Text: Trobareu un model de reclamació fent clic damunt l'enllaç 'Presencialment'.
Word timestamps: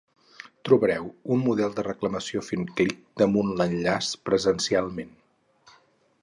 Trobareu 0.67 1.03
un 1.35 1.43
model 1.49 1.75
de 1.79 1.83
reclamació 1.87 2.43
fent 2.47 2.65
clic 2.79 2.97
damunt 3.23 3.53
l'enllaç 3.61 4.11
'Presencialment'. 4.23 5.79